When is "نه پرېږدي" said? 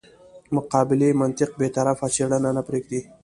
2.57-3.01